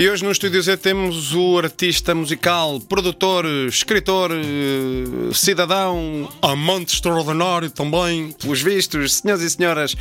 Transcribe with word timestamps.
E 0.00 0.08
hoje 0.08 0.24
no 0.24 0.30
Estúdio 0.30 0.62
Z 0.62 0.78
temos 0.78 1.34
o 1.34 1.58
artista 1.58 2.14
musical, 2.14 2.80
produtor, 2.80 3.44
escritor, 3.68 4.30
eh, 4.32 5.34
cidadão, 5.34 6.26
amante 6.40 6.94
extraordinário 6.94 7.70
também, 7.70 8.32
pelos 8.32 8.62
vistos, 8.62 9.16
senhoras 9.16 9.42
e 9.42 9.50
senhoras, 9.50 9.96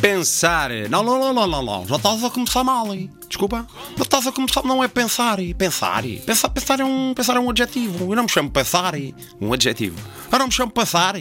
pensar. 0.00 0.70
Não, 0.90 1.04
não, 1.04 1.20
não, 1.20 1.32
não, 1.32 1.46
não, 1.46 1.62
não. 1.62 1.86
já 1.86 1.94
estás 1.94 2.24
a 2.24 2.30
começar 2.30 2.64
mal, 2.64 2.92
hein? 2.92 3.08
Desculpa, 3.28 3.64
já 3.96 4.02
estás 4.02 4.26
a 4.26 4.32
começar, 4.32 4.64
não 4.64 4.82
é 4.82 4.88
pensar, 4.88 5.38
pensar, 5.56 6.02
pensar, 6.26 6.48
pensar 6.48 6.80
é 6.80 6.84
um, 6.84 7.14
pensar 7.14 7.36
é 7.36 7.38
um 7.38 7.48
adjetivo. 7.48 8.10
Eu 8.10 8.16
não 8.16 8.24
me 8.24 8.28
chamo 8.28 8.50
pensar, 8.50 8.94
um 9.40 9.52
adjetivo. 9.52 9.96
Eu 10.32 10.38
não 10.40 10.46
me 10.46 10.52
chamo 10.52 10.72
pensar. 10.72 11.14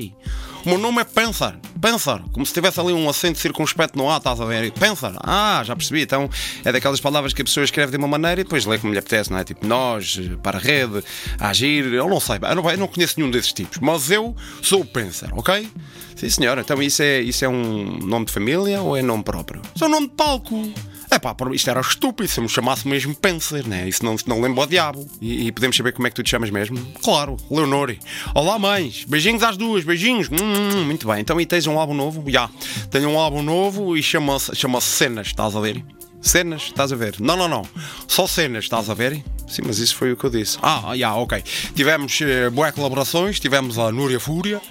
O 0.66 0.70
meu 0.70 0.78
nome 0.78 1.02
é 1.02 1.04
Pensar. 1.04 1.60
Pensar. 1.82 2.24
Como 2.32 2.46
se 2.46 2.54
tivesse 2.54 2.80
ali 2.80 2.94
um 2.94 3.10
acento 3.10 3.38
circunspecto 3.38 3.98
no 3.98 4.10
A, 4.10 4.16
estás 4.16 4.40
a 4.40 4.46
ver? 4.46 4.72
Pensar. 4.72 5.14
Ah, 5.22 5.62
já 5.66 5.76
percebi. 5.76 6.02
Então 6.02 6.30
é 6.64 6.72
daquelas 6.72 7.02
palavras 7.02 7.34
que 7.34 7.42
a 7.42 7.46
pessoa 7.46 7.66
escreve 7.66 7.92
de 7.92 7.98
uma 7.98 8.08
maneira 8.08 8.40
e 8.40 8.44
depois 8.46 8.66
lê 8.66 8.78
como 8.78 8.94
lhe 8.94 9.00
apetece, 9.00 9.30
não 9.30 9.40
é? 9.40 9.44
Tipo 9.44 9.68
nós, 9.68 10.18
para 10.42 10.58
a 10.58 10.62
rede, 10.62 11.04
agir. 11.38 11.92
Eu 11.92 12.08
não 12.08 12.22
sei. 12.22 12.38
Eu 12.42 12.78
não, 12.78 12.88
conheço 12.88 13.16
nenhum 13.18 13.30
desses 13.30 13.52
tipos. 13.52 13.80
Mas 13.80 14.10
eu 14.10 14.34
sou 14.62 14.84
o 14.84 15.38
ok? 15.38 15.70
Sim, 16.16 16.30
senhora. 16.30 16.62
Então 16.62 16.82
isso 16.82 17.04
é, 17.04 17.20
isso 17.20 17.44
é 17.44 17.50
um 17.50 17.98
nome 17.98 18.26
de 18.26 18.32
família 18.32 18.82
ou 18.82 18.96
é 18.96 19.02
nome 19.02 19.24
próprio? 19.24 19.62
Isso 19.76 19.84
é 19.84 19.88
um 19.88 19.92
nome 19.92 20.08
de 20.08 20.14
palco. 20.14 20.74
É 21.14 21.20
pá, 21.20 21.36
isto 21.54 21.70
era 21.70 21.80
estúpido 21.80 22.28
se 22.28 22.42
me 22.42 22.50
chamasse 22.50 22.88
mesmo 22.88 23.14
Pencer, 23.14 23.68
né? 23.68 23.88
Isso 23.88 24.04
não, 24.04 24.16
não 24.26 24.42
lembro 24.42 24.62
ao 24.62 24.66
diabo. 24.66 25.08
E, 25.22 25.46
e, 25.46 25.52
podemos 25.52 25.78
saber 25.78 25.92
como 25.92 26.08
é 26.08 26.10
que 26.10 26.16
tu 26.16 26.24
te 26.24 26.32
chamas 26.32 26.50
mesmo? 26.50 26.76
Claro, 27.04 27.38
Leonore. 27.52 28.00
Olá, 28.34 28.58
mães. 28.58 29.06
Beijinhos 29.08 29.44
às 29.44 29.56
duas, 29.56 29.84
beijinhos. 29.84 30.28
Hum, 30.30 30.38
hum, 30.42 30.70
hum 30.74 30.86
muito 30.86 31.08
bem. 31.08 31.20
Então, 31.20 31.40
e 31.40 31.46
tens 31.46 31.68
um 31.68 31.78
álbum 31.78 31.94
novo? 31.94 32.24
Já. 32.28 32.50
Tenho 32.90 33.10
um 33.10 33.20
álbum 33.20 33.44
novo 33.44 33.96
e 33.96 34.02
chama-se 34.02 34.56
chama 34.56 34.82
Cenas, 34.82 35.28
estás 35.28 35.56
a 35.56 35.60
ver? 35.60 35.86
Cenas, 36.24 36.64
estás 36.64 36.92
a 36.92 36.96
ver? 36.96 37.18
Não, 37.20 37.36
não, 37.36 37.50
não. 37.50 37.64
Só 38.08 38.26
cenas, 38.26 38.64
estás 38.64 38.90
a 38.90 38.94
ver? 38.94 39.22
Sim, 39.46 39.64
mas 39.66 39.78
isso 39.78 39.96
foi 39.96 40.14
o 40.14 40.18
que 40.18 40.24
eu 40.24 40.30
disse. 40.30 40.58
Ah, 40.62 40.82
já, 40.82 40.94
yeah, 40.94 41.18
ok. 41.18 41.44
Tivemos 41.76 42.18
uh, 42.22 42.50
boas 42.50 42.74
colaborações, 42.74 43.40
tivemos 43.42 43.78
a 43.78 43.92
Núria 43.92 44.20
Fúria, 44.20 44.62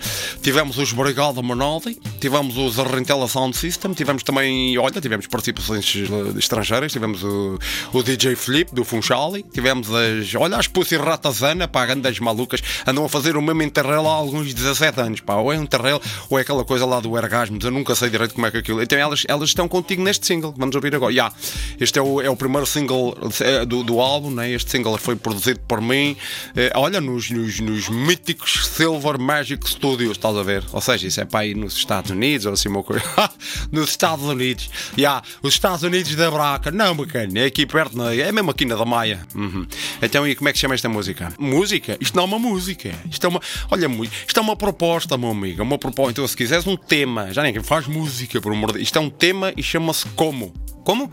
tivemos 0.41 0.79
os 0.79 0.93
Brigada 0.93 1.43
Monaldi, 1.43 1.99
tivemos 2.21 2.57
os 2.57 2.77
Rentela 2.77 3.29
Sound 3.29 3.57
System, 3.57 3.93
tivemos 3.93 4.23
também, 4.23 4.77
olha, 4.79 5.01
tivemos 5.01 5.27
participações 5.27 5.95
uh, 5.95 6.39
estrangeiras, 6.39 6.93
tivemos 6.93 7.23
o, 7.23 7.59
o 7.93 8.03
DJ 8.03 8.37
Flip 8.37 8.75
do 8.75 8.85
Funchali, 8.85 9.45
tivemos 9.53 9.89
as, 9.93 10.35
olha, 10.35 10.57
as 10.57 10.67
Pussy 10.67 10.97
Ratazana, 10.97 11.69
pá, 11.69 11.85
grandes 11.87 12.21
malucas, 12.21 12.63
andam 12.87 13.05
a 13.05 13.09
fazer 13.09 13.37
o 13.37 13.43
mesmo 13.43 13.63
interrail 13.63 14.07
há 14.07 14.13
alguns 14.13 14.55
17 14.55 15.01
anos, 15.01 15.21
pá, 15.21 15.35
ou 15.37 15.53
é 15.53 15.59
um 15.59 15.63
interrail 15.63 16.01
ou 16.31 16.39
é 16.39 16.43
aquela 16.43 16.65
coisa 16.65 16.87
lá 16.87 17.01
do 17.01 17.17
Ergasmus, 17.17 17.65
eu 17.65 17.71
nunca 17.71 17.95
sei 17.95 18.11
direito 18.11 18.35
como 18.35 18.47
é 18.47 18.51
que 18.51 18.59
aquilo. 18.59 18.83
Então 18.83 18.99
elas, 18.99 19.25
elas 19.29 19.51
estão 19.51 19.69
contigo 19.69 20.03
neste 20.03 20.27
single, 20.27 20.55
vamos 20.57 20.75
ouvir 20.75 20.95
agora. 20.95 21.13
Yeah, 21.13 21.35
este 21.81 21.99
é 21.99 22.03
o, 22.03 22.21
é 22.21 22.31
o 22.31 22.37
primeiro 22.37 22.67
single 22.67 23.17
eh, 23.41 23.65
do, 23.67 23.83
do 23.83 24.01
álbum, 24.01 24.31
né? 24.31 24.51
este 24.51 24.71
single 24.71 24.97
foi 24.99 25.17
produzido 25.17 25.61
por 25.61 25.81
mim, 25.81 26.17
eh, 26.57 26.71
olha, 26.75 27.01
nos, 27.01 27.31
nos, 27.31 27.61
nos, 27.61 27.89
míticos 27.89 28.67
Silver 28.67 29.19
Magic 29.19 29.69
Studios, 29.69 30.17
estás 30.23 30.37
a 30.37 30.43
ver? 30.43 30.65
Ou 30.73 30.81
seja, 30.81 31.09
isso 31.09 31.21
é 31.21 31.25
para 31.25 31.45
ir 31.45 31.57
nos 31.57 31.75
Estados 31.75 32.13
Unidos, 32.13 32.47
ou 32.47 32.53
assim 32.53 32.69
uma 32.69 32.83
coisa. 32.83 33.03
nos 33.73 33.91
Estados 33.91 34.25
Unidos. 34.25 34.71
Yeah, 34.97 35.23
os 35.43 35.55
Estados 35.55 35.83
Unidos 35.83 36.15
da 36.15 36.31
Braca. 36.31 36.71
Não, 36.71 36.95
bacana, 36.95 37.41
é 37.41 37.47
aqui 37.47 37.67
perto, 37.67 37.97
não, 37.99 38.09
é? 38.09 38.31
mesmo 38.31 38.51
aqui 38.51 38.65
na 38.65 38.77
da 38.77 38.85
Maia. 38.85 39.27
Uhum. 39.35 39.67
Então, 40.01 40.27
e 40.27 40.37
como 40.37 40.49
é 40.49 40.53
que 40.53 40.59
chama 40.59 40.75
esta 40.75 40.89
música? 40.89 41.33
Música? 41.39 41.99
Isto 42.01 42.17
não 42.17 42.23
é 42.23 42.27
uma 42.27 42.39
música. 42.39 42.95
Isto 43.11 43.27
é 43.27 43.29
uma, 43.29 43.41
olha, 43.71 43.87
isto 44.27 44.39
é 44.39 44.43
uma 44.43 44.57
proposta, 44.57 45.19
meu 45.19 45.31
amigo. 45.31 45.61
É 45.61 45.65
uma 45.65 45.79
proposta. 45.79 46.13
Então, 46.13 46.29
se 46.29 46.37
quiseres 46.37 46.67
um 46.67 46.77
tema, 46.77 47.33
já 47.33 47.43
nem 47.43 47.61
faz 47.63 47.87
música, 47.89 48.41
por 48.41 48.53
amor 48.53 48.73
de 48.73 48.81
Isto 48.81 48.99
é 48.99 49.03
um 49.03 49.11
tema 49.11 49.53
e 49.57 49.63
chama-se 49.63 50.07
Como. 50.11 50.53
Como? 50.85 51.11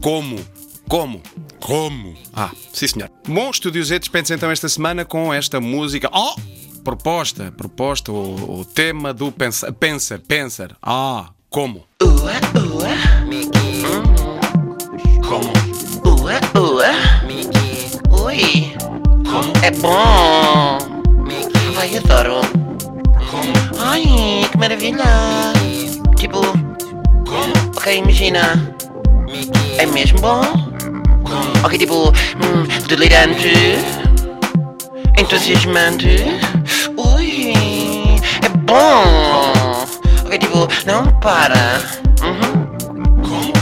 Como? 0.00 0.38
Como? 0.88 1.22
Como? 1.60 2.14
Ah, 2.32 2.50
sim 2.72 2.86
senhor. 2.86 3.10
Bom, 3.26 3.50
Estúdio 3.50 3.82
Z 3.82 3.98
dispensa 3.98 4.34
então 4.34 4.50
esta 4.50 4.68
semana 4.68 5.04
com 5.04 5.32
esta 5.32 5.60
música. 5.60 6.10
Oh! 6.12 6.34
Proposta, 6.84 7.50
proposta, 7.56 8.12
o, 8.12 8.60
o 8.60 8.64
tema 8.66 9.14
do 9.14 9.32
Pensa, 9.32 9.72
Pensa, 9.72 10.18
Pensar. 10.18 10.76
Ah, 10.82 11.30
como? 11.48 11.86
Ua, 12.02 12.34
ua. 12.60 12.90
Como? 15.26 15.50
Ua, 16.04 16.34
ua. 16.60 16.90
Ui. 18.22 18.74
Como? 19.24 19.52
É 19.62 19.70
bom. 19.70 20.78
Ai, 21.78 21.96
adoro. 21.96 22.42
Como? 23.30 23.52
Ai, 23.80 24.46
que 24.52 24.58
maravilha. 24.58 25.04
Tipo. 26.16 26.42
Como? 27.26 27.54
Ok, 27.78 27.96
imagina. 27.96 28.74
É 29.78 29.86
mesmo 29.86 30.20
bom? 30.20 30.42
Ok, 31.64 31.78
tipo, 31.78 32.08
hum, 32.08 32.66
delirante, 32.88 33.78
entusiasmante. 35.18 36.24
Ui, 36.96 37.52
é 38.42 38.48
bom. 38.48 39.86
Ok, 40.24 40.38
tipo, 40.38 40.68
não 40.86 41.06
para. 41.20 41.80
Uhum. 42.22 42.64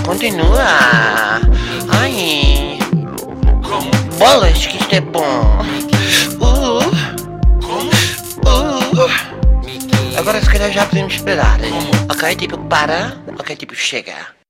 Continua. 0.05 1.41
Ai, 1.89 2.79
bolas 4.19 4.67
que 4.67 4.77
isto 4.79 4.95
é 4.95 5.01
bom. 5.01 5.59
Uh, 6.41 6.81
uh. 8.47 9.33
Agora 10.19 10.41
se 10.41 10.51
calhar 10.51 10.71
já 10.71 10.87
podemos 10.87 11.15
esperar. 11.15 11.59
Ok, 12.11 12.37
tipo, 12.37 12.59
para. 12.59 13.17
Ok, 13.39 13.57
tipo, 13.57 13.75
chega. 13.75 14.42